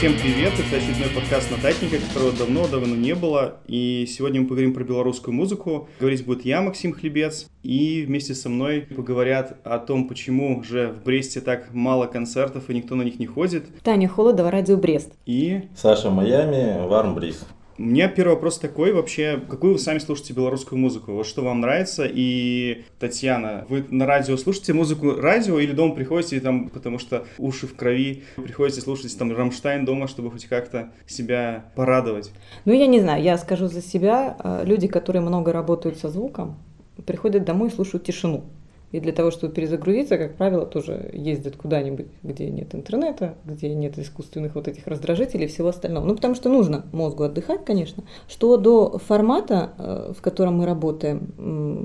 [0.00, 0.54] Всем привет!
[0.54, 3.58] Это очередной подкаст «Нотатника», которого давно-давно не было.
[3.66, 5.90] И сегодня мы поговорим про белорусскую музыку.
[6.00, 7.50] Говорить будет я, Максим Хлебец.
[7.62, 12.74] И вместе со мной поговорят о том, почему же в Бресте так мало концертов и
[12.74, 13.66] никто на них не ходит.
[13.82, 15.12] Таня Холодова, радио Брест.
[15.26, 17.44] И Саша Майами, Варм Брис.
[17.80, 21.12] У меня первый вопрос такой вообще, какую вы сами слушаете белорусскую музыку?
[21.12, 22.06] Вот что вам нравится?
[22.06, 27.24] И, Татьяна, вы на радио слушаете музыку радио или дома приходите, и там, потому что
[27.38, 32.32] уши в крови, приходите слушать там Рамштайн дома, чтобы хоть как-то себя порадовать?
[32.66, 34.36] Ну, я не знаю, я скажу за себя.
[34.44, 36.58] э, Люди, которые много работают со звуком,
[37.06, 38.44] приходят домой и слушают тишину.
[38.92, 43.98] И для того, чтобы перезагрузиться, как правило, тоже ездят куда-нибудь, где нет интернета, где нет
[43.98, 46.04] искусственных вот этих раздражителей и всего остального.
[46.04, 48.02] Ну, потому что нужно мозгу отдыхать, конечно.
[48.28, 51.32] Что до формата, э, в котором мы работаем,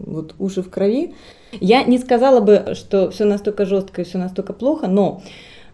[0.08, 1.14] вот уши в крови,
[1.52, 5.22] я не сказала бы, что все настолько жестко и все настолько плохо, но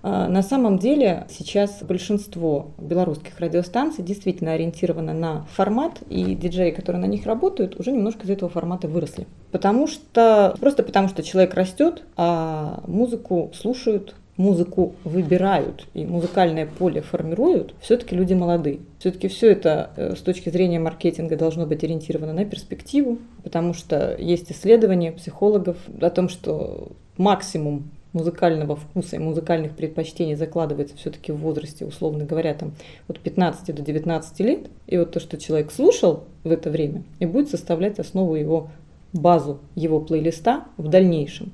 [0.03, 7.05] На самом деле сейчас большинство белорусских радиостанций действительно ориентировано на формат, и диджеи, которые на
[7.05, 9.27] них работают, уже немножко из этого формата выросли.
[9.51, 17.01] Потому что, просто потому что человек растет, а музыку слушают, музыку выбирают и музыкальное поле
[17.01, 18.79] формируют, все-таки люди молодые.
[18.99, 24.15] Все-таки все это э, с точки зрения маркетинга должно быть ориентировано на перспективу, потому что
[24.17, 31.37] есть исследования психологов о том, что максимум музыкального вкуса и музыкальных предпочтений закладывается все-таки в
[31.37, 32.73] возрасте, условно говоря, там
[33.07, 34.67] от 15 до 19 лет.
[34.87, 38.69] И вот то, что человек слушал в это время, и будет составлять основу его
[39.13, 41.51] базу его плейлиста в дальнейшем.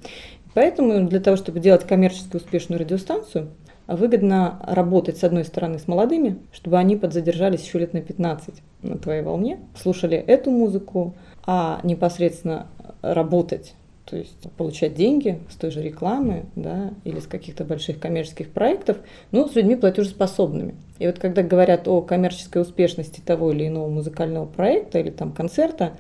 [0.53, 3.49] Поэтому для того, чтобы делать коммерчески успешную радиостанцию,
[3.88, 8.97] выгодно работать, с одной стороны, с молодыми, чтобы они подзадержались еще лет на 15 на
[8.97, 12.67] твоей волне, слушали эту музыку, а непосредственно
[13.02, 13.73] работать
[14.09, 18.97] то есть получать деньги с той же рекламы, да, или с каких-то больших коммерческих проектов,
[19.31, 20.76] ну, с людьми платежеспособными.
[20.98, 25.92] И вот когда говорят о коммерческой успешности того или иного музыкального проекта или там концерта,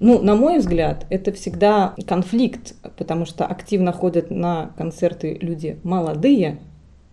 [0.00, 6.58] ну, на мой взгляд, это всегда конфликт, потому что активно ходят на концерты люди молодые,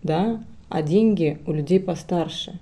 [0.02, 2.58] да, а деньги у людей постарше.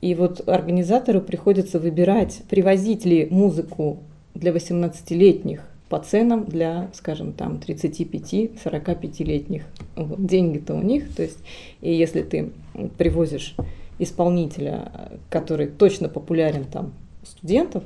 [0.00, 3.98] И вот организатору приходится выбирать, привозить ли музыку
[4.34, 9.64] для 18-летних по ценам для, скажем, там 35-45-летних.
[9.96, 10.26] Вот.
[10.26, 11.14] Деньги-то у них.
[11.14, 11.38] То есть,
[11.80, 12.50] и если ты
[12.98, 13.54] привозишь
[13.98, 16.92] исполнителя, который точно популярен там
[17.22, 17.84] студентов,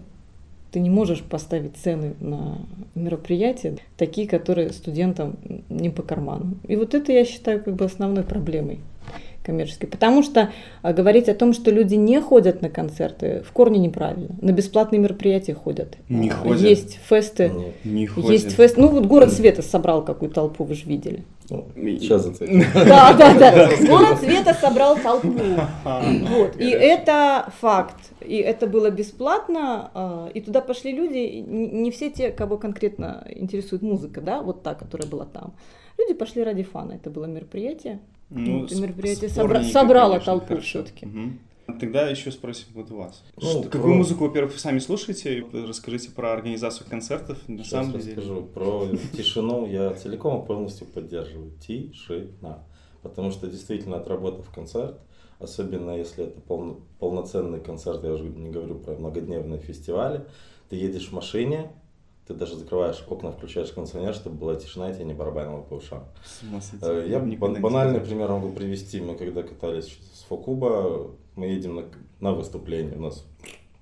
[0.71, 2.59] ты не можешь поставить цены на
[2.95, 5.37] мероприятия такие, которые студентам
[5.69, 6.55] не по карману.
[6.67, 8.81] И вот это я считаю как бы основной проблемой
[9.49, 9.89] коммерческой.
[9.89, 10.51] Потому что
[10.83, 14.29] а, говорить о том, что люди не ходят на концерты, в корне неправильно.
[14.43, 15.97] На бесплатные мероприятия ходят.
[16.11, 16.61] Не А, ходят.
[16.61, 17.49] Есть фесты.
[17.49, 18.31] Ну, Не ходят.
[18.31, 18.77] Есть фест.
[18.77, 21.25] Ну вот город света собрал какую толпу, вы же видели.
[21.51, 22.63] ну, сейчас ответим.
[22.75, 23.69] Да, да, да.
[23.89, 25.29] Город света собрал толпу.
[25.85, 26.57] Вот.
[26.61, 27.97] И это факт.
[28.21, 29.91] И это было бесплатно.
[29.95, 34.75] а, И туда пошли люди, не все те, кого конкретно интересует музыка, да, вот та,
[34.75, 35.55] которая была там.
[35.99, 36.93] Люди пошли ради фана.
[36.93, 37.99] Это было мероприятие.
[38.31, 40.67] Ну, Это мероприятие спорненько, собра- собрало конечно, толпу хорошо.
[40.67, 41.07] все-таки.
[41.07, 41.39] Мгм.
[41.81, 43.23] Тогда еще спросим вот вас.
[43.37, 45.45] Ну, Что- про- какую музыку, во-первых, вы сами слушаете?
[45.53, 47.39] Расскажите про организацию концертов.
[47.47, 48.15] На Сейчас самом деле.
[48.17, 49.67] расскажу про тишину.
[49.67, 51.53] Я целиком и полностью поддерживаю.
[51.61, 52.65] Тишина.
[53.03, 54.99] Потому что действительно, отработав концерт,
[55.41, 60.25] особенно если это полно- полноценный концерт, я уже не говорю про многодневные фестивали,
[60.71, 61.71] ты едешь в машине,
[62.29, 66.05] ты даже закрываешь окна, включаешь кондиционер, чтобы была тишина, и тебя не барабанило по ушам.
[66.25, 66.85] С ума сойти.
[66.87, 69.01] Э, Я Никогда бан- банальный пример могу привести.
[69.01, 71.85] Мы когда катались с Фокуба, мы едем на,
[72.21, 72.97] на выступление.
[72.97, 73.25] У нас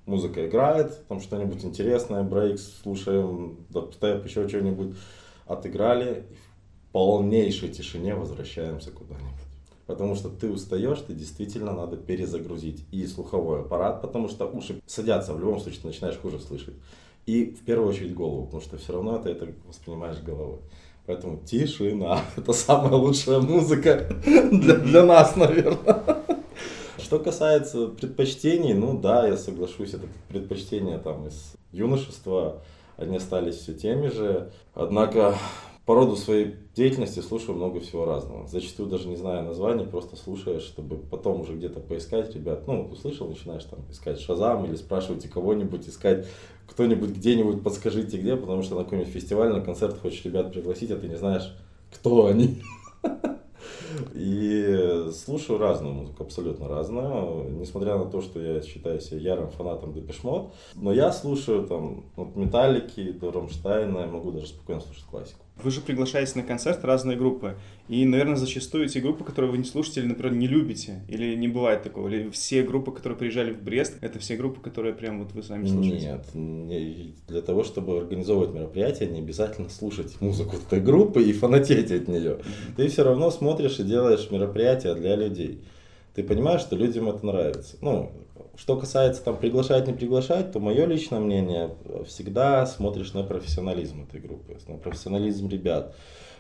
[0.07, 4.95] музыка играет, там что-нибудь интересное, брейкс слушаем, дабстеп, еще что-нибудь.
[5.47, 9.43] Отыграли, и в полнейшей тишине возвращаемся куда-нибудь.
[9.87, 15.33] Потому что ты устаешь, ты действительно надо перезагрузить и слуховой аппарат, потому что уши садятся,
[15.35, 16.75] в любом случае ты начинаешь хуже слышать.
[17.27, 20.61] И в первую очередь голову, потому что все равно ты это воспринимаешь головой.
[21.07, 22.21] Поэтому тишина.
[22.37, 26.25] Это самая лучшая музыка для, для нас, наверное.
[26.99, 32.63] Что касается предпочтений, ну да, я соглашусь, это предпочтения там из юношества,
[32.97, 34.51] они остались все теми же.
[34.75, 35.37] Однако
[35.87, 38.49] по роду своей деятельности слушаю много всего разного.
[38.49, 42.67] Зачастую даже не зная названий, просто слушаешь, чтобы потом уже где-то поискать, ребят.
[42.67, 46.27] Ну, вот услышал, начинаешь там искать Шазам или спрашиваете кого-нибудь, искать
[46.67, 50.97] кто-нибудь где-нибудь, подскажите где, потому что на какой-нибудь фестиваль, на концерт хочешь ребят пригласить, а
[50.97, 51.57] ты не знаешь,
[51.93, 52.61] кто они.
[54.13, 59.93] И слушаю разную музыку, абсолютно разную, несмотря на то, что я считаю себя ярым фанатом
[59.93, 65.46] Депешмот, но я слушаю там от Металлики до Рамштайна, я могу даже спокойно слушать классику.
[65.63, 67.57] Вы же приглашаете на концерт разные группы.
[67.89, 71.49] И, наверное, зачастую эти группы, которые вы не слушаете или, например, не любите, или не
[71.49, 75.33] бывает такого, или все группы, которые приезжали в Брест, это все группы, которые прям вот
[75.33, 76.19] вы сами слушаете?
[76.35, 82.07] Нет, для того, чтобы организовывать мероприятие, не обязательно слушать музыку этой группы и фанатеть от
[82.09, 82.39] нее.
[82.77, 85.63] Ты все равно смотришь и делаешь мероприятие для людей.
[86.15, 87.77] Ты понимаешь, что людям это нравится.
[87.81, 88.13] Ну,
[88.57, 91.75] что касается там приглашать, не приглашать, то мое личное мнение,
[92.07, 95.95] всегда смотришь на профессионализм этой группы, на профессионализм ребят.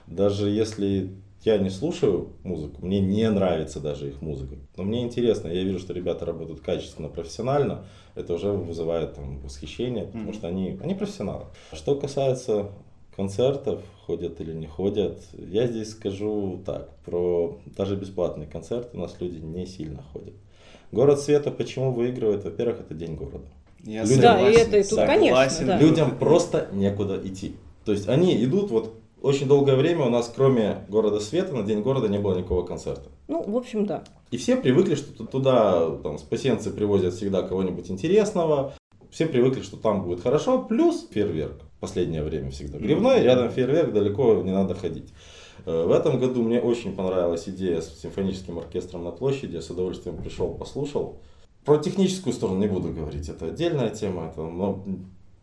[0.06, 1.10] Даже если
[1.44, 5.78] я не слушаю музыку, мне не нравится даже их музыка, но мне интересно, я вижу,
[5.78, 11.44] что ребята работают качественно, профессионально, это уже вызывает там восхищение, потому что они, они профессионалы.
[11.72, 12.70] Что касается
[13.14, 19.16] концертов, ходят или не ходят, я здесь скажу так, про даже бесплатные концерты у нас
[19.20, 20.34] люди не сильно ходят.
[20.92, 22.44] Город света почему выигрывает?
[22.44, 23.46] Во-первых, это день города.
[23.84, 25.66] Я людям, да, и это и тут, конечно.
[25.66, 25.78] Да.
[25.78, 27.56] Людям просто некуда идти.
[27.84, 31.82] То есть они идут, вот очень долгое время у нас, кроме города света, на День
[31.82, 33.08] города не было никакого концерта.
[33.28, 34.04] Ну, в общем, да.
[34.30, 38.74] И все привыкли, что туда там, спасенцы привозят всегда кого-нибудь интересного.
[39.10, 41.62] Все привыкли, что там будет хорошо, плюс фейерверк.
[41.80, 42.78] Последнее время всегда.
[42.78, 45.12] Грибной, рядом фейерверк, далеко не надо ходить.
[45.66, 49.56] Э, в этом году мне очень понравилась идея с симфоническим оркестром на площади.
[49.56, 51.18] Я с удовольствием пришел, послушал.
[51.64, 54.28] Про техническую сторону не буду говорить, это отдельная тема.
[54.28, 54.84] Это, но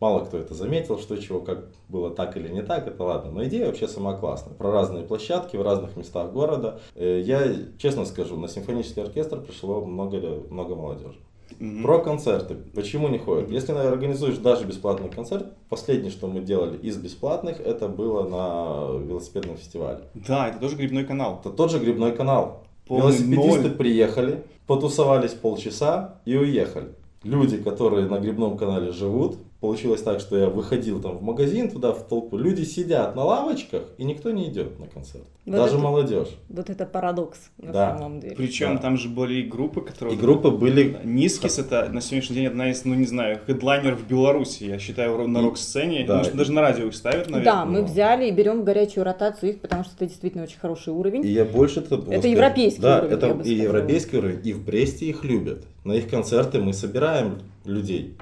[0.00, 3.30] мало кто это заметил, что чего, как было так или не так, это ладно.
[3.30, 4.54] Но идея вообще сама классная.
[4.54, 6.80] Про разные площадки в разных местах города.
[6.94, 10.18] Э, я честно скажу, на симфонический оркестр пришло много,
[10.48, 11.18] много молодежи.
[11.60, 11.82] Угу.
[11.82, 12.56] Про концерты.
[12.74, 13.50] Почему не ходят?
[13.50, 19.56] Если организуешь даже бесплатный концерт, последнее, что мы делали из бесплатных, это было на велосипедном
[19.56, 20.00] фестивале.
[20.14, 21.40] Да, это тоже грибной канал.
[21.40, 22.64] Это тот же грибной канал.
[22.86, 23.70] Полный Велосипедисты ноль.
[23.72, 26.88] приехали, потусовались полчаса и уехали.
[27.22, 31.92] Люди, которые на грибном канале живут, Получилось так, что я выходил там в магазин, туда
[31.92, 32.36] в толпу.
[32.36, 35.24] Люди сидят на лавочках, и никто не идет на концерт.
[35.46, 36.28] Вот Даже это, молодежь.
[36.50, 37.96] Вот это парадокс на да.
[37.96, 38.36] самом деле.
[38.36, 38.82] Причем да.
[38.82, 40.18] там же были и группы, которые...
[40.18, 40.98] И группы были...
[41.04, 45.26] Низкис это на сегодняшний день одна из, ну не знаю, хедлайнеров в Беларуси, я считаю,
[45.26, 46.04] на рок-сцене.
[46.06, 46.18] Да.
[46.18, 47.44] Может, даже на радио их ставят, наверное.
[47.54, 50.92] Да, мы взяли и берем в горячую ротацию их, потому что это действительно очень хороший
[50.92, 51.24] уровень.
[51.24, 51.80] И я больше...
[51.80, 55.64] Это, это европейский да, уровень, это и европейский уровень, и в Бресте их любят.
[55.84, 58.14] На их концерты мы собираем людей.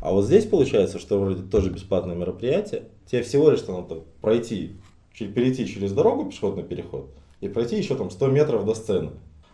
[0.00, 4.76] А вот здесь получается, что вроде тоже бесплатное мероприятие, тебе всего лишь надо пройти,
[5.18, 7.10] перейти через дорогу, пешеходный переход,
[7.40, 9.10] и пройти еще там 100 метров до сцены.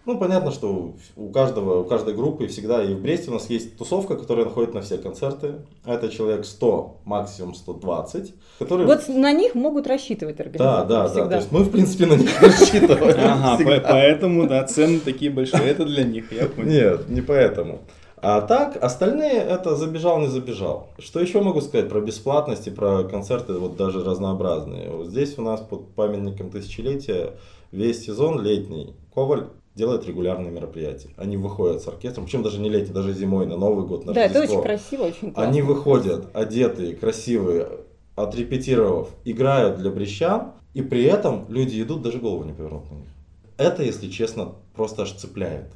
[0.07, 3.79] Ну, понятно, что у каждого, у каждой группы всегда и в Бресте у нас есть
[3.79, 5.55] тусовка, которая находит на все концерты.
[5.87, 8.35] Это человек 100, максимум 120.
[8.59, 8.87] Которые...
[8.87, 10.89] Вот на них могут рассчитывать организаторы.
[10.89, 11.25] Да, да, всегда.
[11.25, 11.31] да.
[11.31, 13.17] То есть мы, в принципе, на них рассчитываем.
[13.19, 15.63] Ага, поэтому, да, цены такие большие.
[15.63, 16.69] Это для них, я понял.
[16.69, 17.81] Нет, не поэтому.
[18.27, 20.89] А так, остальные это забежал, не забежал.
[20.99, 24.89] Что еще могу сказать про бесплатность и про концерты, вот даже разнообразные.
[24.89, 27.35] Вот здесь у нас под памятником тысячелетия
[27.71, 31.11] весь сезон летний Коваль делает регулярные мероприятия.
[31.19, 34.23] Они выходят с оркестром, причем даже не летний, даже зимой, на Новый год, на Да,
[34.23, 34.43] Рождество.
[34.43, 35.43] это очень красиво, очень классно.
[35.51, 37.69] Они выходят одетые, красивые,
[38.17, 43.09] отрепетировав, играют для брещан, и при этом люди идут, даже голову не повернут на них.
[43.59, 45.67] Это, если честно, просто аж цепляет.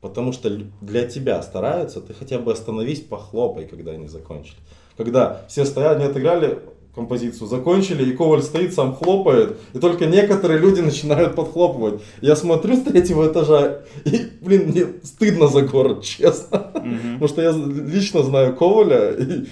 [0.00, 0.50] Потому что
[0.80, 4.58] для тебя стараются, ты хотя бы остановись, похлопай, когда они закончили.
[4.96, 6.58] Когда все стоят, не отыграли
[6.94, 12.00] композицию, закончили, и Коваль стоит, сам хлопает, и только некоторые люди начинают подхлопывать.
[12.20, 16.72] Я смотрю с третьего этажа, и, блин, мне стыдно за город, честно.
[16.74, 17.12] Mm-hmm.
[17.14, 19.46] Потому что я лично знаю Коваля, и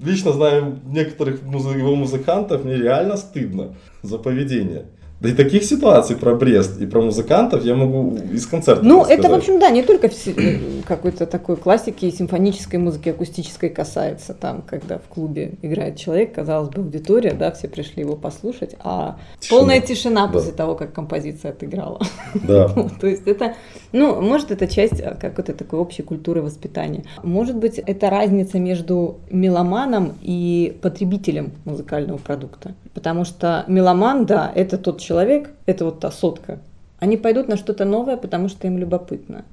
[0.00, 4.86] лично знаю некоторых музы- его музыкантов, мне реально стыдно за поведение.
[5.22, 9.28] Да и таких ситуаций про Брест и про музыкантов я могу из концерта Ну, это,
[9.28, 14.98] в общем, да, не только э, какой-то такой классики симфонической музыки, акустической касается, там, когда
[14.98, 19.60] в клубе играет человек, казалось бы, аудитория, да, все пришли его послушать, а тишина.
[19.60, 20.32] полная тишина да.
[20.32, 22.00] после того, как композиция отыграла.
[22.34, 22.68] Да.
[23.00, 23.54] То есть это,
[23.92, 27.04] ну, может, это часть э, какой-то такой общей культуры воспитания.
[27.22, 32.74] Может быть, это разница между меломаном и потребителем музыкального продукта.
[32.94, 36.58] Потому что меломан, да, это тот человек, человек, это вот та сотка,
[36.98, 39.44] они пойдут на что-то новое, потому что им любопытно.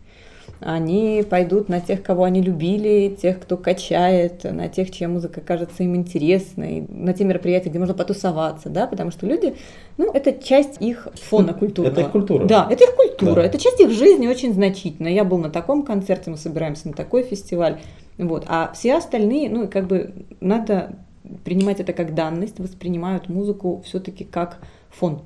[0.59, 5.83] Они пойдут на тех, кого они любили, тех, кто качает, на тех, чья музыка кажется
[5.83, 9.55] им интересной, на те мероприятия, где можно потусоваться, да, потому что люди,
[9.97, 11.93] ну, это часть их фона культурного.
[11.93, 12.45] Это их культура.
[12.45, 13.43] Да, это их культура, да.
[13.43, 15.11] это часть их жизни очень значительная.
[15.11, 17.79] Я был на таком концерте, мы собираемся на такой фестиваль,
[18.17, 20.95] вот, а все остальные, ну, как бы надо
[21.43, 24.57] принимать это как данность, воспринимают музыку все-таки как
[24.89, 25.21] фон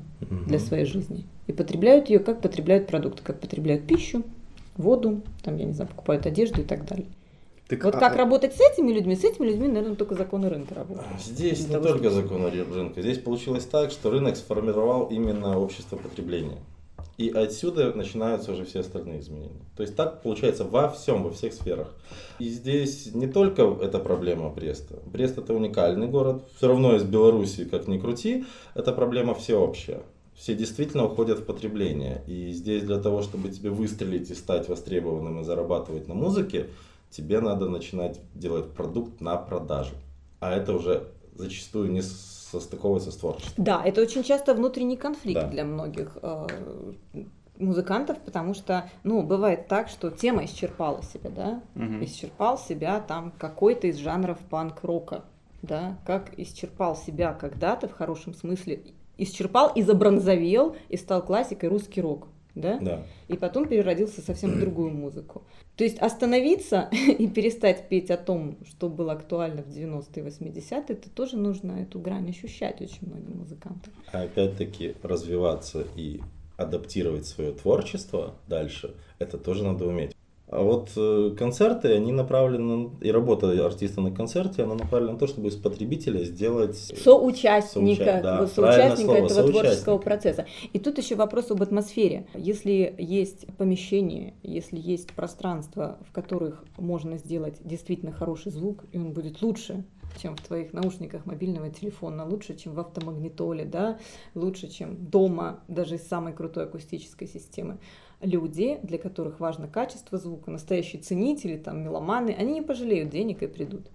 [0.47, 1.25] для своей жизни.
[1.47, 4.23] И потребляют ее, как потребляют продукты, как потребляют пищу,
[4.77, 7.07] воду, там, я не знаю, покупают одежду и так далее.
[7.67, 7.99] Так, вот а...
[7.99, 9.15] как работать с этими людьми?
[9.15, 11.07] С этими людьми, наверное, только законы рынка работают.
[11.19, 12.21] Здесь не того, только чтобы...
[12.21, 13.01] законы рынка.
[13.01, 16.57] Здесь получилось так, что рынок сформировал именно общество потребления.
[17.17, 19.61] И отсюда начинаются уже все остальные изменения.
[19.77, 21.93] То есть так получается во всем, во всех сферах.
[22.39, 24.99] И здесь не только эта проблема Бреста.
[25.05, 26.43] Брест это уникальный город.
[26.57, 30.01] Все равно из Беларуси, как ни крути, это проблема всеобщая.
[30.35, 32.23] Все действительно уходят в потребление.
[32.27, 36.67] И здесь для того, чтобы тебе выстрелить и стать востребованным и зарабатывать на музыке,
[37.09, 39.95] тебе надо начинать делать продукт на продажу.
[40.39, 43.63] А это уже зачастую не состыковывается с творчеством.
[43.63, 45.47] Да, это очень часто внутренний конфликт да.
[45.47, 46.47] для многих э,
[47.57, 52.03] музыкантов, потому что, ну, бывает так, что тема исчерпала себя, да, угу.
[52.03, 55.23] исчерпал себя там какой-то из жанров панк-рока,
[55.61, 58.83] да, как исчерпал себя когда-то в хорошем смысле,
[59.17, 62.77] исчерпал и забронзовел и стал классикой русский рок да?
[62.79, 63.03] Да.
[63.27, 65.43] И потом переродился совсем в другую музыку.
[65.75, 71.09] То есть остановиться и перестать петь о том, что было актуально в 90-е, 80-е, это
[71.09, 73.93] тоже нужно эту грань ощущать очень многим музыкантам.
[74.11, 76.21] А опять-таки развиваться и
[76.57, 80.15] адаптировать свое творчество дальше, это тоже надо уметь.
[80.55, 85.25] А вот э, концерты, они направлены, и работа артиста на концерте, она направлена на то,
[85.25, 86.77] чтобы из потребителя сделать...
[86.77, 88.21] Соучастника, соуча...
[88.21, 89.51] да, соучастника этого соучастника.
[89.51, 90.45] творческого процесса.
[90.71, 92.27] И тут еще вопрос об атмосфере.
[92.35, 99.11] Если есть помещение, если есть пространство, в которых можно сделать действительно хороший звук, и он
[99.11, 99.83] будет лучше,
[100.21, 103.97] чем в твоих наушниках мобильного телефона, лучше, чем в автомагнитоле, да,
[104.35, 107.79] лучше, чем дома, даже из самой крутой акустической системы
[108.23, 113.47] люди, для которых важно качество звука, настоящие ценители, там, меломаны, они не пожалеют денег и
[113.47, 113.87] придут.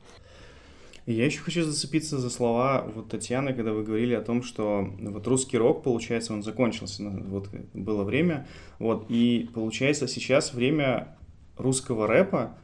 [1.06, 5.26] Я еще хочу зацепиться за слова вот Татьяны, когда вы говорили о том, что вот
[5.26, 8.46] русский рок, получается, он закончился, вот было время,
[8.78, 11.16] вот, и получается сейчас время
[11.56, 12.58] русского рэпа,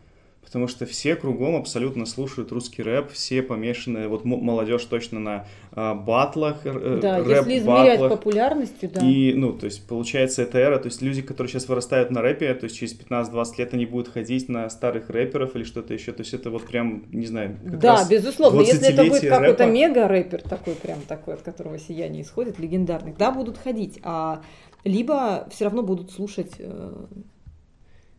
[0.45, 5.95] потому что все кругом абсолютно слушают русский рэп, все помешаны, вот молодежь точно на э,
[5.95, 8.19] батлах, э, Да, рэп если измерять батлах.
[8.19, 9.01] популярностью, да.
[9.05, 12.55] И, ну, то есть, получается, это эра, то есть люди, которые сейчас вырастают на рэпе,
[12.55, 16.21] то есть через 15-20 лет они будут ходить на старых рэперов или что-то еще, то
[16.21, 20.43] есть это вот прям, не знаю, как Да, раз безусловно, если это будет какой-то мега-рэпер
[20.43, 24.43] такой, прям такой, от которого сияние исходит, легендарный, да, будут ходить, а
[24.85, 26.93] либо все равно будут слушать э,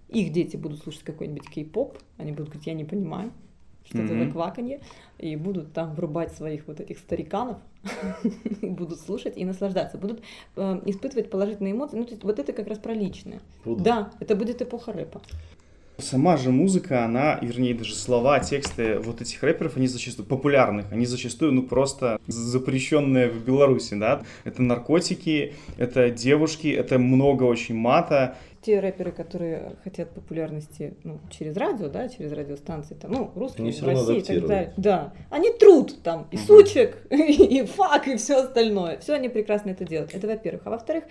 [0.10, 3.32] их дети будут слушать какой-нибудь кей-поп, они будут говорить, я не понимаю,
[3.86, 4.06] что mm-hmm.
[4.06, 4.80] это за кваканье,
[5.20, 7.58] и будут там врубать своих вот этих стариканов,
[8.62, 10.22] будут слушать и наслаждаться, будут
[10.56, 11.98] э, испытывать положительные эмоции.
[11.98, 13.40] Ну, то есть вот это как раз про личное.
[13.64, 13.84] Будут.
[13.84, 15.22] Да, это будет эпоха рэпа.
[15.98, 21.06] Сама же музыка, она, вернее, даже слова, тексты вот этих рэперов, они зачастую популярных, они
[21.06, 24.24] зачастую, ну, просто запрещенные в Беларуси, да.
[24.44, 28.36] Это наркотики, это девушки, это много очень мата,
[28.66, 33.84] те рэперы, которые хотят популярности ну, через радио, да, через радиостанции, там, ну, русские, в
[33.84, 34.74] России и так далее.
[34.76, 38.98] Да, они труд там и сучек, и фак, и все остальное.
[38.98, 40.16] Все они прекрасно это делают.
[40.16, 40.64] Это во-первых.
[40.66, 41.04] А во-вторых,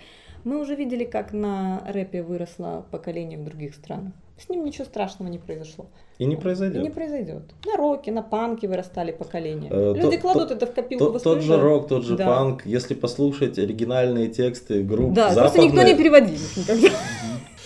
[0.45, 4.13] мы уже видели, как на рэпе выросло поколение в других странах.
[4.37, 5.87] С ним ничего страшного не произошло.
[6.19, 6.77] И не произойдет.
[6.77, 7.43] И не произойдет.
[7.65, 9.69] На роке, на панке вырастали поколения.
[9.71, 12.25] Э, Люди то, кладут то, это в копилку то, Тот же рок, тот же да.
[12.25, 12.65] панк.
[12.65, 15.41] Если послушать оригинальные тексты групп Да, западные...
[15.41, 16.89] просто никто не переводил никогда.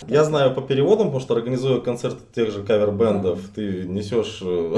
[0.08, 4.78] Я знаю по переводам, потому что организуя концерты тех же кавер-бендов, ты несешь э,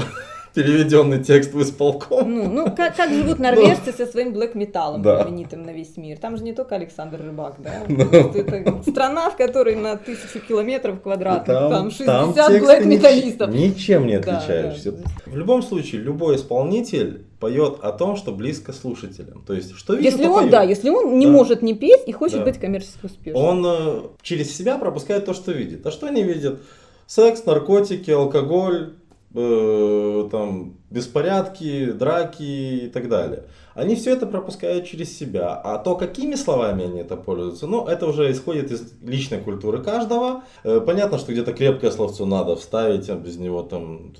[0.53, 2.33] переведенный текст в исполком.
[2.33, 5.23] Ну, ну как, как живут норвежцы со своим блэк-металлом, да.
[5.23, 6.17] знаменитым на весь мир.
[6.17, 7.83] Там же не только Александр Рыбак, да?
[7.91, 8.03] Ну.
[8.03, 13.53] Это страна, в которой на тысячу километров квадратных, там, там 60 блэк-металлистов.
[13.53, 14.91] Ничем не отличаешься.
[14.91, 15.31] Да, да.
[15.31, 19.43] В любом случае, любой исполнитель поет о том, что близко слушателям.
[19.45, 20.51] То есть, что видит, Если он, поет.
[20.51, 21.31] да, если он не да.
[21.31, 22.45] может не петь и хочет да.
[22.45, 23.43] быть коммерчески успешным.
[23.43, 25.85] Он э, через себя пропускает то, что видит.
[25.85, 26.59] А что они видят?
[27.07, 28.93] Секс, наркотики, алкоголь,
[29.33, 33.45] э, там, беспорядки, драки и так далее.
[33.73, 35.55] Они все это пропускают через себя.
[35.55, 40.43] А то, какими словами они это пользуются, ну, это уже исходит из личной культуры каждого.
[40.63, 44.13] Э, понятно, что где-то крепкое словцо надо вставить, а без него там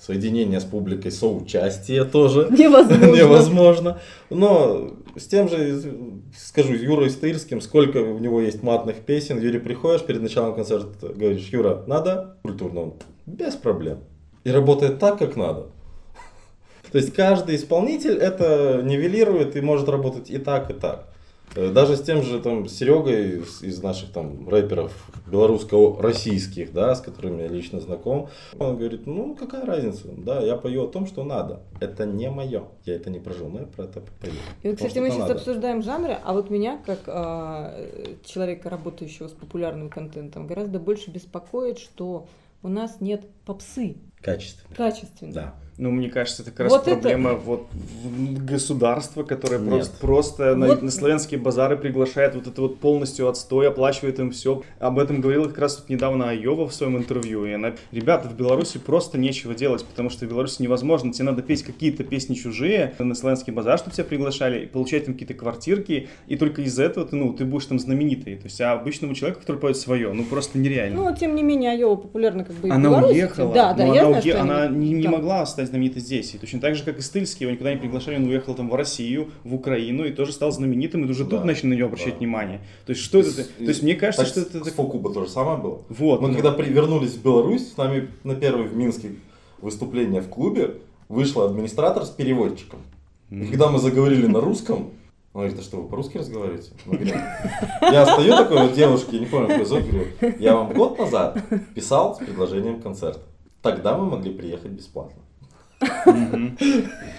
[0.00, 3.16] соединение с публикой, соучастие тоже невозможно.
[3.16, 4.00] невозможно.
[4.30, 5.82] Но с тем же,
[6.36, 11.48] скажу, Юрой Стырским, сколько у него есть матных песен, Юрий, приходишь перед началом концерта, говоришь,
[11.48, 12.94] Юра, надо культурно?
[13.26, 13.98] Без проблем
[14.44, 15.66] и работает так, как надо.
[16.92, 21.08] То есть каждый исполнитель это нивелирует и может работать и так, и так.
[21.56, 24.92] Э, даже с тем же там Серегой из наших там рэперов
[25.26, 30.84] белорусско-российских, да, с которыми я лично знаком, он говорит, ну какая разница, да, я пою
[30.84, 31.60] о том, что надо.
[31.80, 34.34] Это не мое, я это не прожил, но я про это пою.
[34.62, 35.34] И вот, кстати, мы сейчас надо.
[35.34, 41.78] обсуждаем жанры, а вот меня, как э, человека, работающего с популярным контентом, гораздо больше беспокоит,
[41.78, 42.26] что
[42.64, 44.74] у нас нет попсы Качественно.
[44.74, 45.32] Качественно.
[45.32, 45.54] Да.
[45.76, 47.66] Ну, мне кажется, это как раз Вот это- проблема вот
[48.04, 49.68] в- государства, которое Нет.
[49.70, 54.30] просто, просто на, Вот- на славянские базары приглашает вот это вот полностью отстой, оплачивает им
[54.30, 54.62] все.
[54.78, 57.44] Об этом говорила как раз вот недавно Айова в своем интервью.
[57.44, 61.12] И она, ребята, в Беларуси просто нечего делать, потому что в Беларуси невозможно.
[61.12, 65.14] Тебе надо петь какие-то песни чужие на славянский базар, чтобы тебя приглашали, и получать там
[65.14, 68.36] какие-то квартирки, и только из-за этого ты, ну, ты будешь там знаменитый.
[68.36, 71.02] То есть, а обычному человеку, который поет свое, ну, просто нереально.
[71.10, 73.12] Ну, тем не менее, Айова популярна как бы и в Она Беларуси.
[73.12, 75.12] уехала, Да, да, но я она, знаю, уе- что она не, не там.
[75.12, 76.34] могла стать знаменитой здесь.
[76.34, 78.74] И точно так же, как и Стыльский, его никуда не приглашали, он уехал там в
[78.74, 82.14] Россию, в Украину, и тоже стал знаменитым, и уже тут Да, начали на него обращать
[82.14, 82.18] да.
[82.18, 82.60] внимание.
[82.86, 83.28] То есть, что это?
[83.28, 84.64] Из- То есть, мне кажется, так что это...
[84.64, 85.82] С Фокуба то же самое было.
[85.88, 86.20] Вот.
[86.20, 86.34] Мы ну.
[86.34, 89.12] когда при- вернулись в Беларусь, с нами на первое в Минске
[89.60, 90.74] выступление в клубе
[91.08, 92.80] вышла администратор с переводчиком.
[93.30, 94.90] И когда мы заговорили на русском,
[95.32, 96.70] он говорит, а что, вы по-русски разговариваете?
[96.86, 97.16] Мы говорим,
[97.82, 100.06] я стою такой вот девушке, я не помню, какой зов, говорю,
[100.38, 101.38] я вам год назад
[101.74, 103.20] писал с предложением концерта.
[103.60, 105.22] Тогда мы могли приехать бесплатно.
[106.06, 106.52] Ну,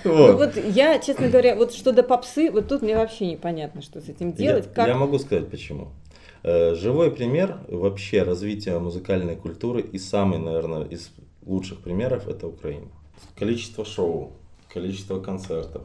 [0.03, 0.55] Вот.
[0.57, 4.34] я, честно говоря, вот что до попсы, вот тут мне вообще непонятно, что с этим
[4.34, 4.69] делать.
[4.77, 5.89] Я могу сказать почему.
[6.43, 11.10] Э, Живой пример вообще развития музыкальной культуры и самый, наверное, из
[11.43, 12.88] лучших примеров это Украина.
[13.36, 14.34] Количество шоу,
[14.72, 15.84] количество концертов.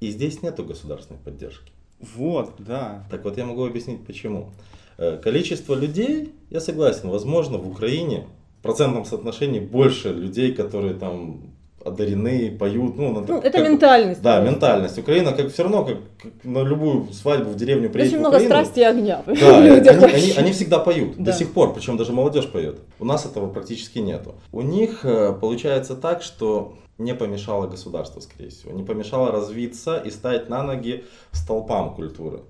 [0.00, 1.70] И здесь нету государственной поддержки.
[2.00, 3.04] Вот, да.
[3.10, 4.50] Так вот я могу объяснить почему.
[4.98, 8.26] Э, Количество людей, я согласен, возможно, в Украине
[8.58, 11.52] в процентном соотношении больше людей, которые там
[11.84, 12.96] одарены, поют.
[12.96, 14.22] Ну, Ну, это как ментальность.
[14.22, 14.98] Да, ментальность.
[14.98, 18.54] Украина, как все равно, как, как на любую свадьбу в деревню приедет Очень много Украину,
[18.54, 19.22] страсти и огня.
[19.26, 21.24] Да, они, они- они всегда поют, Да.
[21.24, 22.80] до сих пор, причем даже молодежь поет.
[22.98, 24.34] У нас этого практически нету.
[24.52, 30.10] У них э, получается так, что не помешало государство, скорее всего, не помешало развиться и
[30.10, 32.40] стать на ноги столпам культуры.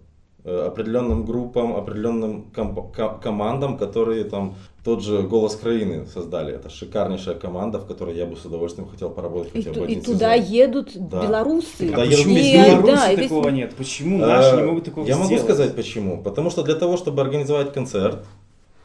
[0.43, 6.55] Э, определенным группам, определенным комп- ко- командам, которые там тот же «Голос Краины» создали.
[6.55, 9.87] Это шикарнейшая команда, в которой я бы с удовольствием хотел поработать И, хотя ту- бы
[9.87, 10.51] и один туда сезон.
[10.55, 11.23] едут Да.
[11.27, 11.89] белорусы.
[11.91, 12.67] Туда а едут почему весь мир.
[12.69, 13.53] Беларуси да, и весь такого мир.
[13.53, 13.75] нет?
[13.77, 15.45] Почему наши не Э, могут такого Я могу сделать?
[15.45, 16.23] сказать почему.
[16.23, 18.25] Потому что для того, чтобы организовать концерт,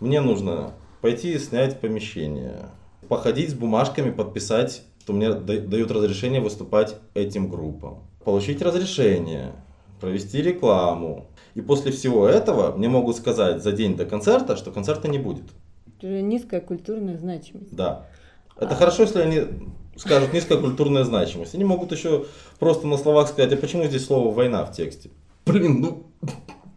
[0.02, 2.64] мне нужно пойти и снять помещение,
[3.08, 9.54] походить с бумажками, подписать, что мне да- дают разрешение выступать этим группам, получить разрешение,
[10.02, 11.28] провести рекламу.
[11.56, 15.46] И после всего этого мне могут сказать за день до концерта, что концерта не будет.
[15.98, 17.74] Это же Низкая культурная значимость.
[17.74, 18.06] Да.
[18.58, 18.76] Это А.
[18.76, 19.42] хорошо, если они
[19.96, 21.56] скажут низкая культурная значимость.
[21.56, 22.26] Они могут еще
[22.60, 25.10] просто на словах сказать, а почему здесь слово война в тексте?
[25.46, 26.04] Блин, ну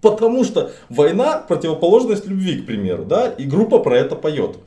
[0.01, 4.59] потому что война противоположность любви, к примеру, да, и группа про это поет.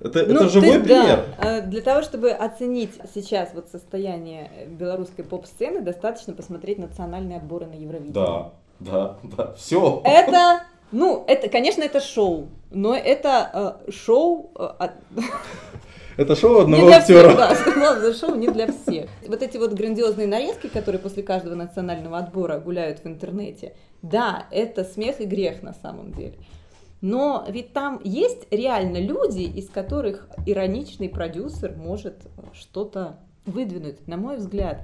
[0.00, 1.24] Это, Ну, это то живой да, пример.
[1.38, 7.74] э, для того, чтобы оценить сейчас вот состояние белорусской поп-сцены, достаточно посмотреть национальные отборы на
[7.74, 8.12] Евровидение.
[8.12, 8.52] Да,
[8.84, 10.02] да, да, все.
[10.04, 14.88] Это, ну, это, конечно, это шоу, но это э, шоу э,
[16.16, 17.36] Это шоу не одного для всех, актера.
[17.36, 19.08] да, сказала, это шоу не для всех.
[19.26, 24.84] Вот эти вот грандиозные нарезки, которые после каждого национального отбора гуляют в интернете, да, это
[24.84, 26.34] смех и грех на самом деле.
[27.00, 32.14] Но ведь там есть реально люди, из которых ироничный продюсер может
[32.52, 34.06] что-то выдвинуть.
[34.06, 34.82] На мой взгляд,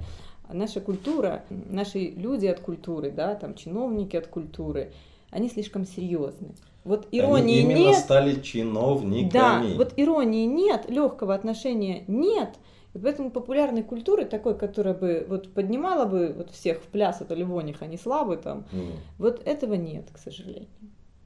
[0.53, 4.91] наша культура, наши люди от культуры, да, там чиновники от культуры,
[5.31, 6.49] они слишком серьезны.
[6.83, 7.97] Вот иронии Они именно нет.
[7.97, 9.75] стали Да, чиновниками.
[9.77, 12.55] вот иронии нет, легкого отношения нет.
[12.95, 17.81] И поэтому популярной культуры такой, которая бы вот поднимала бы вот всех в пляс, Ливоних,
[17.81, 18.93] а не слабый там, М.
[19.19, 20.67] вот этого нет, к сожалению.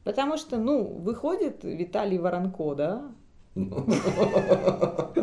[0.04, 3.12] Потому что, ну, выходит Виталий Воронко, да?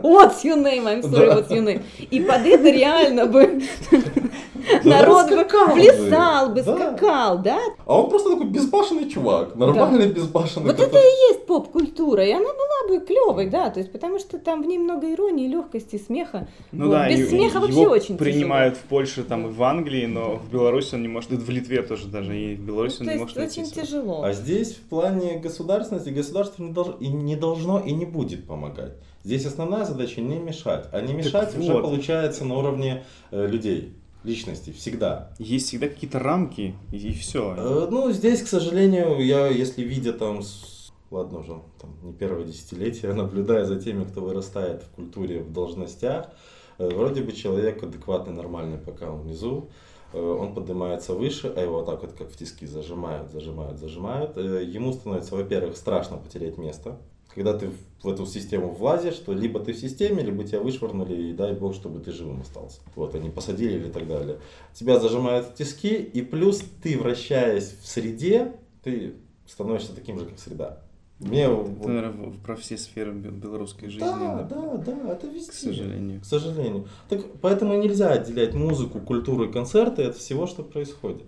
[0.03, 0.87] What's your name?
[0.87, 1.83] I'm sorry, what's your name?
[2.11, 3.61] И под это реально бы
[4.85, 6.77] народ бы плясал бы, Да.
[6.77, 7.59] скакал, да?
[7.87, 10.67] А он просто такой безбашенный чувак, нормальный безбашенный.
[10.67, 14.19] Вот который- это и есть поп-культура, и она была бы клевой, да, то есть потому
[14.19, 16.49] что там в ней много иронии, легкости, смеха.
[16.73, 16.93] Ну Вот.
[16.93, 20.51] да, Без и- смеха вообще очень принимают в Польше там и в Англии, но в
[20.53, 23.05] Беларуси он не может, в Литве тоже даже, и в Беларуси тяжело.
[23.05, 23.83] он То не есть может найти очень себя.
[23.85, 24.23] тяжело.
[24.23, 28.93] А здесь в плане государственности государство не, долж- и не должно и не будет помогать.
[29.23, 30.87] Здесь основная задача не мешать.
[30.93, 31.83] А не мешать уже вот.
[31.83, 33.93] получается на уровне э, людей,
[34.25, 35.33] личностей, всегда.
[35.39, 37.55] Есть всегда какие-то рамки, и, все.
[37.57, 42.45] Э, ну, здесь, к сожалению, я, если видя там, с- ладно уже, там, не первое
[42.45, 46.29] десятилетие, наблюдая за теми, кто вырастает в культуре, в должностях,
[46.79, 49.71] э, вроде бы человек адекватный, нормальный, пока он внизу,
[50.13, 54.37] э, он поднимается выше, а его вот так вот, как в тиски, зажимают, зажимают, зажимают.
[54.37, 56.99] Э, Ему становится, во-первых, страшно потерять место.
[57.35, 57.71] Когда ты
[58.03, 61.75] в эту систему влазишь, то либо ты в системе, либо тебя вышвырнули, и дай бог,
[61.75, 62.81] чтобы ты живым остался.
[62.97, 64.39] Вот, они посадили или так далее.
[64.75, 69.15] Тебя зажимают в тиски, и плюс ты, вращаясь в среде, ты
[69.47, 70.83] становишься таким же, как среда.
[71.21, 74.01] Мне Это, вот- наверное, про все сферы бе- белорусской жизни.
[74.07, 75.51] Да, да, да, это везде.
[75.51, 76.21] К сожалению.
[76.23, 76.89] К сожалению.
[77.11, 81.27] Так поэтому нельзя отделять музыку, культуру и концерты от всего, что происходит.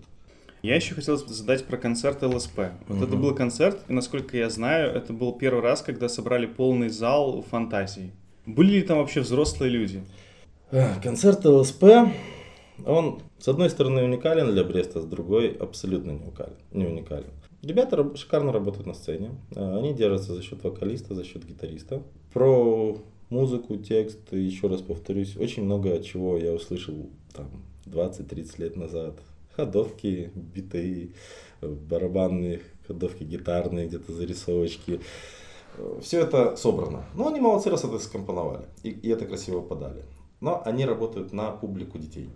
[0.62, 2.58] Я еще хотел задать про концерт ЛСП.
[2.88, 3.04] Вот Мгм.
[3.04, 7.42] это был концерт, и насколько я знаю, это был первый раз, когда собрали полный зал
[7.42, 8.12] фантазии.
[8.46, 10.02] Были ли там вообще взрослые люди?
[11.02, 11.84] Концерт ЛСП,
[12.86, 16.56] он с одной стороны уникален для Бреста, с другой абсолютно не уникален.
[16.72, 17.30] Не уникален.
[17.62, 19.30] Ребята шикарно работают на сцене.
[19.54, 22.02] Э, Они держатся за счет вокалиста, за счет гитариста.
[22.32, 22.96] Про
[23.30, 26.94] музыку, текст, еще раз повторюсь, очень много чего я услышал
[27.34, 27.48] там
[27.86, 29.14] 20-30 лет назад.
[29.56, 31.14] Ходовки, биты,
[31.60, 35.00] э, барабанные, ходовки гитарные, где-то зарисовочки.
[36.02, 37.04] Все это собрано.
[37.14, 38.66] Но они молодцы, раз это скомпоновали.
[38.82, 40.02] И, и это красиво подали.
[40.40, 42.30] Но они работают на публику детей.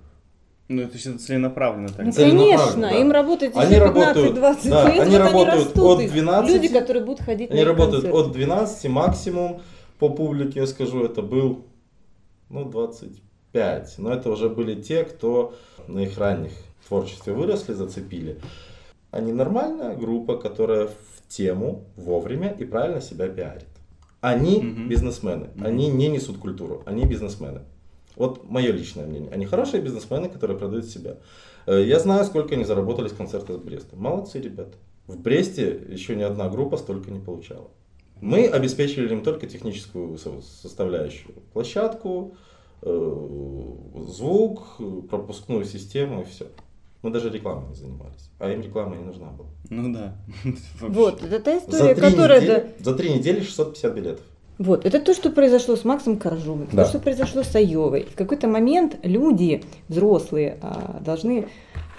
[0.68, 2.06] Ну, это всё целенаправленно так.
[2.06, 2.90] Ну, конечно, да.
[2.90, 6.54] им работать еще Они работают- 15-20 да, лет, они вот работают растут, от и 12,
[6.54, 8.28] Люди, которые будут ходить Они на работают концерты.
[8.28, 9.62] от 12 максимум.
[9.98, 11.64] По публике, я скажу, это был
[12.50, 13.22] ну, 25.
[13.98, 15.54] Но это уже были те, кто
[15.88, 16.52] на их ранних
[16.88, 18.38] творчестве выросли, зацепили.
[19.10, 23.66] Они нормальная группа, которая в тему вовремя и правильно себя пиарит.
[24.20, 24.88] Они Мгм.
[24.88, 25.66] бизнесмены, Мгм.
[25.66, 27.60] они не несут культуру, они бизнесмены.
[28.16, 29.30] Вот мое личное мнение.
[29.30, 31.16] Они хорошие бизнесмены, которые продают себя.
[31.66, 33.96] Э, Я знаю, сколько они заработали с концерта с Бреста.
[33.96, 34.76] Молодцы ребята.
[35.06, 37.68] В Бресте еще ни одна группа столько не получала.
[38.20, 41.34] Мы обеспечили им только техническую со- составляющую.
[41.52, 42.36] Площадку,
[42.82, 46.46] звук, э, пропускную систему и все.
[47.02, 48.30] Мы даже рекламой не занимались.
[48.38, 49.48] А им реклама не нужна была.
[49.70, 50.16] Ну да.
[50.80, 50.88] Вообще.
[50.88, 52.40] Вот, это та За история, три, которая...
[52.46, 54.24] да, за три недели 650 билетов.
[54.58, 56.84] Вот, это то, что произошло с Максом Коржовым, Да.
[56.84, 58.04] то, что произошло с Айовой.
[58.04, 61.48] В какой-то момент люди, взрослые, а, должны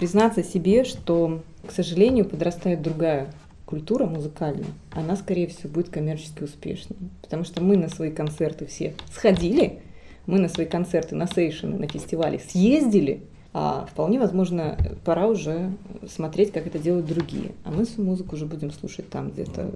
[0.00, 3.32] признаться себе, что, к сожалению, подрастает другая
[3.64, 4.66] культура музыкальная.
[4.90, 6.98] Она, скорее всего, будет коммерчески успешнее.
[7.22, 9.80] Потому что мы на свои концерты все сходили,
[10.28, 13.22] мы на свои концерты, на сейшены, на фестивали съездили,
[13.54, 15.72] а вполне возможно, пора уже
[16.06, 17.52] смотреть, как это делают другие.
[17.64, 19.70] А мы свою музыку уже будем слушать там где-то,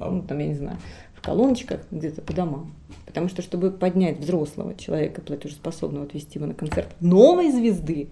[0.00, 0.78] ну, там, я не знаю,
[1.14, 2.74] в колоночках где-то по домам.
[3.06, 8.08] Потому что, чтобы поднять взрослого человека, платежеспособного, отвести его на концерт новой звезды,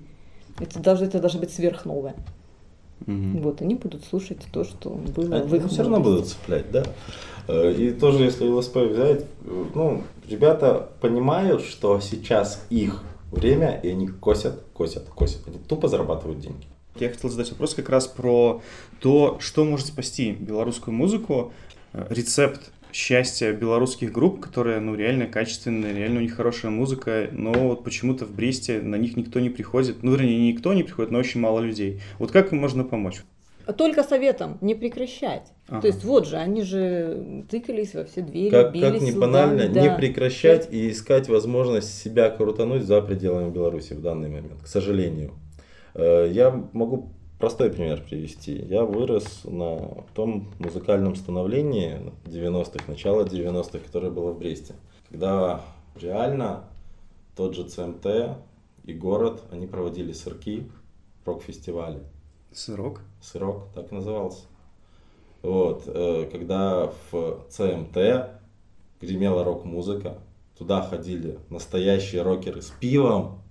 [0.61, 2.15] это должно, это должно быть сверхновое.
[3.07, 3.43] Мгм.
[3.43, 6.85] Вот, они будут слушать то, что было в Они их все равно будут цеплять, да.
[7.49, 9.25] Э, И тоже, если ЛСП взять,
[9.75, 15.47] ну, ребята понимают, что сейчас их время, и они косят, косят, косят.
[15.47, 16.67] Они тупо зарабатывают деньги.
[16.97, 18.63] Я хотел задать вопрос как раз про
[19.01, 21.53] то, что может спасти белорусскую музыку.
[21.93, 27.53] Э, Рецепт счастья белорусских групп, которые, ну, реально качественные, реально у них хорошая музыка, но
[27.53, 30.05] вот почему-то в Бресте на них никто не приходит.
[30.05, 32.01] Ну, вернее, никто не приходит, но очень мало людей.
[32.21, 33.25] Вот как им можно помочь?
[33.73, 35.53] Только советом не прекращать.
[35.69, 35.81] Ага.
[35.81, 39.69] То есть вот же, они же тыкались во все двери, Как, бились как зубами, банально,
[39.69, 39.95] не да.
[39.97, 45.33] прекращать и искать возможность себя крутануть за пределами Беларуси в данный момент, к сожалению.
[45.95, 48.55] Э, Я могу простой пример привести.
[48.55, 54.75] Я вырос на том музыкальном становлении 90-х, начала 90-х, которое было в Бресте.
[55.11, 55.63] Когда
[56.01, 56.65] реально
[57.37, 58.07] тот же ЦМТ
[58.85, 60.71] и город, они проводили сырки,
[61.25, 62.01] рок-фестивали.
[62.55, 63.01] Сырок?
[63.21, 64.45] Сырок, так назывался.
[65.43, 67.97] Вот, э, когда в ЦМТ
[69.01, 70.19] гремела рок-музыка,
[70.57, 73.43] туда ходили настоящие рокеры с пивом,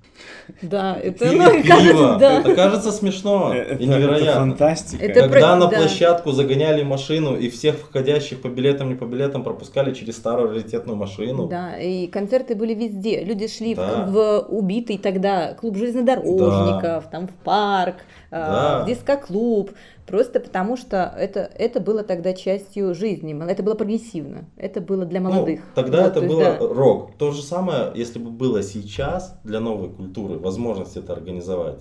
[0.62, 1.68] Да, это, пили ну, пиво.
[1.68, 2.40] кажется, да.
[2.40, 4.34] Это кажется смешно Э, и это- Это невероятно.
[4.42, 5.04] фантастика.
[5.06, 5.78] Это Когда про- на да.
[5.78, 10.98] площадку загоняли машину и всех входящих по билетам, не по билетам пропускали через старую раритетную
[10.98, 11.48] машину.
[11.48, 13.24] Да, и концерты были везде.
[13.24, 14.06] Люди шли в- Да.
[14.08, 17.96] в, убитый тогда клуб железнодорожников, там в парк,
[18.32, 18.84] э, Да.
[18.84, 19.72] в диско-клуб.
[20.08, 23.34] Просто потому что это, это было тогда частью жизни.
[23.50, 24.46] Это было прогрессивно.
[24.58, 25.62] Это было для Ну, молодых.
[25.76, 26.58] тогда Вот, это то есть, было да.
[26.60, 27.12] рок.
[27.18, 31.80] То же самое, если бы было сейчас для новой культуры, возможность это организовать.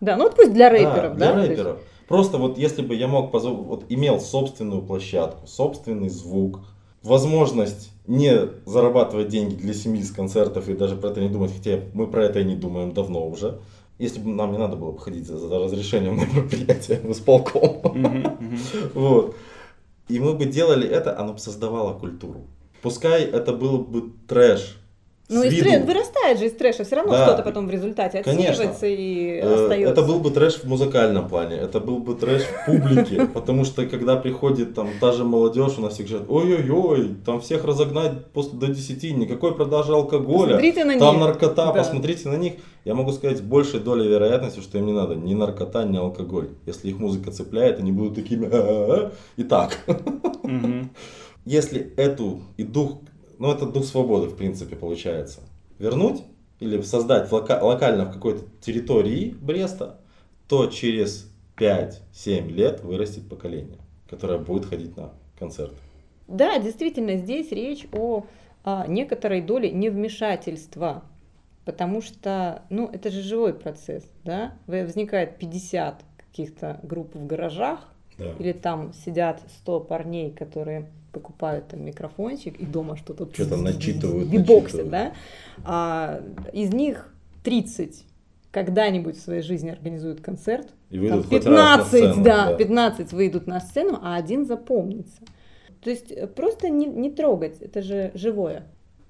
[0.00, 1.32] Да, ну вот пусть для рэперов, Да, да?
[1.34, 1.80] для есть- рэперов.
[2.08, 6.60] Просто вот если бы я мог позов- вот имел собственную площадку, собственный звук,
[7.02, 8.32] возможность не
[8.64, 12.24] зарабатывать деньги для семьи с концертов и даже про это не думать, хотя мы про
[12.24, 13.58] это и не думаем давно уже.
[13.98, 17.80] Если бы нам не надо было бы ходить за, за разрешением на мероприятие в исполком.
[17.94, 18.58] Мгм, мгм.
[18.94, 19.36] Вот.
[20.08, 22.46] И мы бы делали это, оно бы создавало культуру.
[22.80, 24.78] Пускай это был бы трэш,
[25.28, 25.64] Ну, из виду.
[25.68, 27.26] трэш, вырастает же из трэша, все равно Да.
[27.26, 28.70] что-то потом в результате Конечно.
[28.70, 29.92] отсеивается и Э, остается.
[29.92, 33.84] Это был бы трэш в музыкальном плане, это был бы трэш в публике, потому что
[33.86, 38.58] когда приходит там та же молодежь, у нас всех говорят, ой-ой-ой, там всех разогнать после
[38.58, 42.54] до 10, никакой продажи алкоголя, Посмотрите на там наркота, посмотрите на них.
[42.88, 46.48] Я могу сказать с большей долей вероятности, что им не надо ни наркота, ни алкоголь.
[46.64, 49.78] Если их музыка цепляет, они будут такими «А-а-а», и так.
[50.42, 50.88] Мгм.
[51.44, 53.00] Если эту и дух,
[53.38, 55.40] ну это дух свободы в принципе получается,
[55.78, 56.22] вернуть
[56.60, 60.00] или создать лока- локально в какой-то территории Бреста,
[60.48, 65.76] то через 5-7 лет вырастет поколение, которое будет ходить на концерты.
[66.26, 68.24] Да, действительно, здесь речь о,
[68.64, 71.02] а, некоторой доле невмешательства.
[71.68, 74.54] Потому что, ну, это же живой процесс, да?
[74.66, 77.80] Возникает 50 каких-то групп в гаражах,
[78.38, 84.88] или там сидят 100 парней, которые покупают там микрофончик и дома что-то Что-то начитывают, бибоксят,
[84.88, 85.12] да?
[85.62, 86.22] А,
[86.54, 87.12] из них
[87.44, 88.02] 30
[88.50, 92.54] когда-нибудь в своей жизни организуют концерт, И там выйдут хоть раз на 15, сцену, да,
[92.54, 95.20] 15 выйдут на сцену, а один запомнится.
[95.82, 98.64] То есть э, просто не, не трогать, это же живое.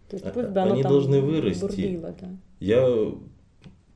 [0.09, 1.61] То есть А- пусть бы оно они там должны вырасти.
[1.61, 2.29] бурлило, да.
[2.61, 2.87] Я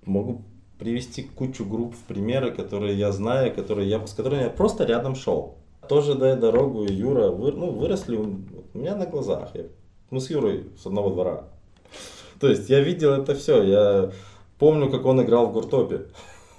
[0.04, 0.42] могу
[0.78, 5.14] привести кучу групп в примеры, которые я знаю, которые я, с которыми я просто рядом
[5.14, 5.56] шел.
[5.88, 8.36] Тоже дай дорогу, и Юра, вы, ну, выросли у
[8.74, 9.50] меня на глазах.
[9.54, 9.64] Я-
[10.10, 11.44] мы с Юрой с одного двора.
[12.40, 13.62] То есть я видел это все.
[13.62, 14.10] Я
[14.58, 16.02] помню, как он играл в гуртопе.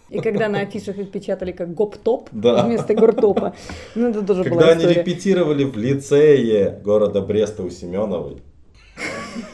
[0.09, 2.65] И когда на афишах их печатали как гоп-топ Да.
[2.65, 3.55] вместо гуртопа,
[3.95, 4.99] ну это тоже Когда была они история.
[5.01, 8.41] репетировали в лицее города Бреста у Семеновой.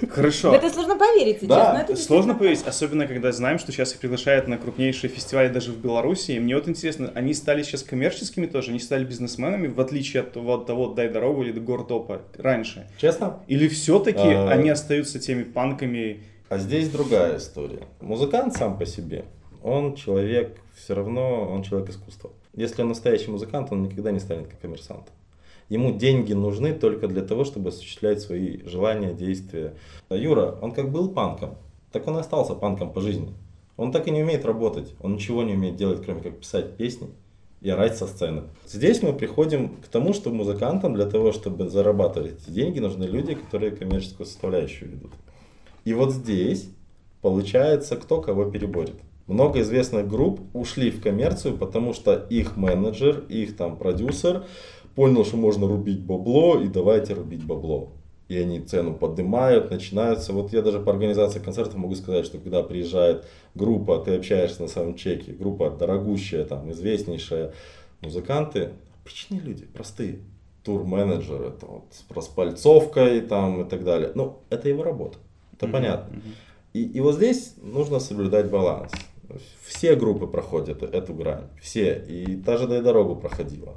[0.10, 0.52] Хорошо.
[0.52, 1.48] В это сложно поверить сейчас.
[1.50, 5.72] Да, это Сложно поверить, особенно когда знаем, что сейчас их приглашают на крупнейшие фестивали даже
[5.72, 6.32] в Беларуси.
[6.32, 10.34] И мне вот интересно, они стали сейчас коммерческими тоже, они стали бизнесменами, в отличие от
[10.34, 12.88] того, от того «Дай дорогу» или «Гортопа» раньше?
[12.98, 13.40] Честно?
[13.48, 14.50] Или все-таки А.
[14.50, 16.24] они остаются теми панками?
[16.50, 17.84] А здесь другая история.
[18.02, 19.26] Музыкант сам по себе,
[19.62, 22.32] он человек, все равно он человек искусства.
[22.56, 25.08] Если он настоящий музыкант, он никогда не станет как коммерсант.
[25.70, 29.76] Ему деньги нужны только для того, чтобы осуществлять свои желания, действия.
[30.10, 31.58] Юра, он как был панком,
[31.92, 33.34] так он и остался панком по жизни.
[33.78, 37.10] Он так и не умеет работать, он ничего не умеет делать, кроме как писать песни
[37.62, 38.44] и орать со сцены.
[38.68, 43.36] Здесь мы приходим к тому, что музыкантам для того, чтобы зарабатывать эти деньги, нужны люди,
[43.36, 45.12] которые коммерческую составляющую ведут.
[45.86, 46.70] И вот здесь
[47.22, 48.96] получается, кто кого переборет.
[49.28, 54.46] Много известных групп ушли в коммерцию, потому что их менеджер, их там продюсер
[54.96, 57.92] понял, что можно рубить бабло, и давайте рубить бабло.
[58.28, 60.34] И они цену поднимают, начинаются.
[60.34, 63.26] Вот я даже по организации концертов могу сказать, что когда приезжает
[63.56, 67.54] группа, ты общаешься на саундчеке, группа дорогущая, там, известнейшая,
[68.02, 68.70] музыканты,
[69.02, 70.20] обычные люди, простые.
[70.64, 74.12] Тур-менеджер, это вот с распальцовкой там и так далее.
[74.14, 75.18] Ну, это его работа,
[75.54, 76.22] это Мгм, понятно.
[76.74, 78.92] И, и вот здесь нужно соблюдать баланс.
[79.66, 82.04] Все группы проходят эту грань, все.
[82.08, 83.76] И та же «Дай дорогу» проходила.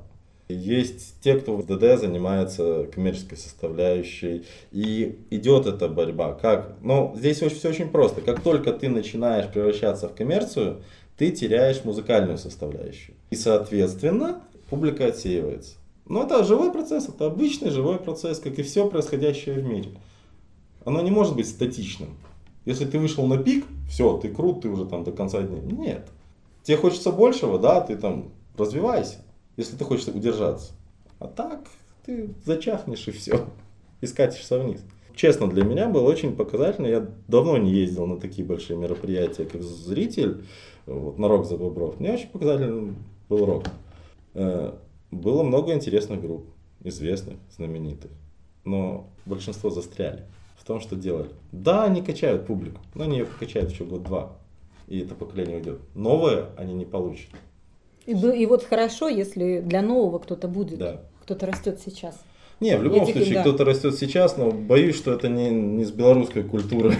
[0.53, 6.35] Есть те, кто в ДД занимается коммерческой составляющей, и идет эта борьба.
[6.35, 6.77] Как?
[6.83, 8.21] Ну, здесь все очень просто.
[8.21, 10.83] Как только ты начинаешь превращаться в коммерцию,
[11.17, 13.15] ты теряешь музыкальную составляющую.
[13.31, 15.75] И, соответственно, публика отсеивается.
[16.07, 19.91] Но это живой процесс, это обычный живой процесс, как и все происходящее в мире.
[20.85, 22.17] Оно не может быть статичным.
[22.65, 25.61] Если ты вышел на пик, все, ты крут, ты уже там до конца дня.
[25.61, 26.09] Нет.
[26.63, 29.19] Тебе хочется большего, да, ты там развивайся,
[29.57, 30.73] если ты хочешь удержаться.
[31.19, 31.69] А так
[32.05, 33.47] ты зачахнешь и все.
[34.01, 34.81] И скатишься вниз.
[35.15, 36.87] Честно, для меня было очень показательно.
[36.87, 40.45] Я давно не ездил на такие большие мероприятия, как зритель,
[40.87, 42.01] вот, на рок за бобров.
[42.01, 42.95] Мне очень показательный
[43.29, 43.65] был рок.
[44.35, 44.73] Э,
[45.11, 46.47] Было много интересных групп,
[46.83, 48.11] известных, знаменитых.
[48.65, 50.25] Но большинство застряли
[50.57, 51.31] в том, что делали.
[51.53, 54.37] Да, они качают публику, но они ее покачают еще год-два.
[54.89, 55.81] И это поколение уйдет.
[55.95, 57.29] Новое они не получат.
[58.07, 61.01] И, и вот хорошо, если для нового кто-то будет, Да.
[61.23, 62.21] кто-то растет сейчас.
[62.61, 63.41] Не, в любом Я случае, да.
[63.43, 66.95] кто-то растет сейчас, но боюсь, что это не, не с белорусской культуры.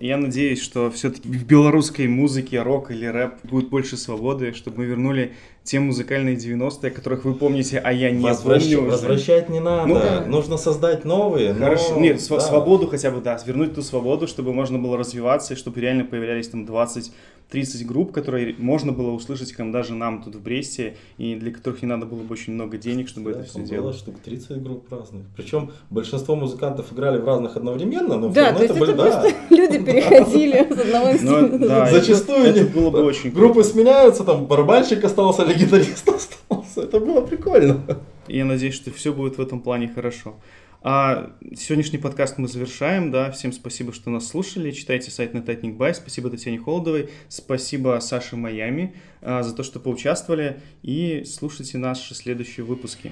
[0.00, 4.84] Я надеюсь, что все-таки в белорусской музыке рок или рэп будет больше свободы, чтобы мы
[4.86, 5.34] вернули
[5.68, 8.78] те музыкальные 90-е, которых вы помните, а я не Возвращ- помню.
[8.80, 8.90] уже.
[8.92, 9.86] Возвращать не надо.
[9.86, 10.24] Ну да.
[10.26, 11.52] Нужно создать новые.
[11.52, 12.00] но- Хорошо.
[12.00, 12.46] Нет, св- да.
[12.46, 16.48] свободу хотя бы, да, вернуть ту свободу, чтобы можно было развиваться, и чтобы реально появлялись
[16.48, 21.50] там 20-30 групп, которые можно было услышать, как даже нам тут в Бресте, и для
[21.52, 23.96] которых не надо было бы очень много денег, чтобы Да, это все там было делать.
[23.96, 25.22] штук 30 групп разных.
[25.36, 29.02] Причем большинство музыкантов играли в разных одновременно, но Да, равно то есть это были- да.
[29.02, 31.58] просто люди переходили с одного Ну, инструмента.
[31.68, 36.08] да, на это- Зачастую это было бы очень группы сменяются, там барабанщик остался гитарист
[36.48, 36.82] остался.
[36.82, 37.82] Это было прикольно.
[38.28, 40.36] И я надеюсь, что все будет в этом плане хорошо.
[40.80, 45.92] А сегодняшний подкаст мы завершаем, да, всем спасибо, что нас слушали, читайте сайт Нотатник Бай,
[45.92, 52.64] спасибо Татьяне Холодовой, спасибо Саше Майами а, за то, что поучаствовали, и слушайте наши следующие
[52.64, 53.10] выпуски.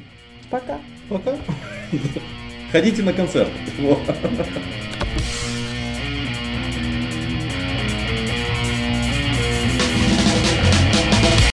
[0.49, 0.79] Пока.
[1.09, 1.37] Пока.
[2.71, 3.51] Ходите на концерт.